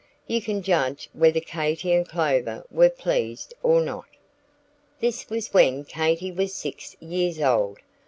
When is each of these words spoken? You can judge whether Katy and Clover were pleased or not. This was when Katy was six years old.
You 0.25 0.41
can 0.41 0.63
judge 0.63 1.11
whether 1.13 1.39
Katy 1.39 1.93
and 1.93 2.09
Clover 2.09 2.65
were 2.71 2.89
pleased 2.89 3.53
or 3.61 3.81
not. 3.81 4.07
This 4.99 5.29
was 5.29 5.53
when 5.53 5.85
Katy 5.85 6.31
was 6.31 6.55
six 6.55 6.97
years 6.99 7.39
old. 7.39 7.77